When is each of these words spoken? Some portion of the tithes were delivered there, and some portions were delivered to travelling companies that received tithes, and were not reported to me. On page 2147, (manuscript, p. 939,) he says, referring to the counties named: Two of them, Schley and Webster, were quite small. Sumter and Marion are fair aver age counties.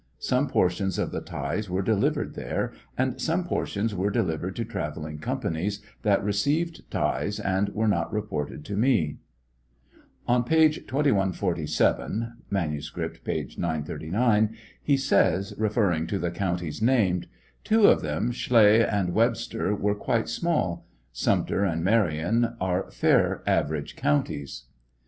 Some 0.17 0.47
portion 0.47 0.87
of 0.97 1.11
the 1.11 1.21
tithes 1.21 1.69
were 1.69 1.83
delivered 1.83 2.33
there, 2.33 2.73
and 2.97 3.21
some 3.21 3.43
portions 3.43 3.93
were 3.93 4.09
delivered 4.09 4.55
to 4.55 4.65
travelling 4.65 5.19
companies 5.19 5.79
that 6.01 6.23
received 6.23 6.89
tithes, 6.89 7.39
and 7.39 7.69
were 7.69 7.87
not 7.87 8.11
reported 8.11 8.65
to 8.65 8.75
me. 8.75 9.17
On 10.27 10.43
page 10.43 10.77
2147, 10.87 12.33
(manuscript, 12.49 13.23
p. 13.23 13.47
939,) 13.55 14.55
he 14.81 14.97
says, 14.97 15.53
referring 15.59 16.07
to 16.07 16.17
the 16.17 16.31
counties 16.31 16.81
named: 16.81 17.27
Two 17.63 17.85
of 17.85 18.01
them, 18.01 18.31
Schley 18.31 18.83
and 18.83 19.13
Webster, 19.13 19.75
were 19.75 19.93
quite 19.93 20.27
small. 20.27 20.83
Sumter 21.13 21.63
and 21.63 21.83
Marion 21.83 22.55
are 22.59 22.89
fair 22.89 23.43
aver 23.45 23.75
age 23.75 23.95
counties. 23.95 24.63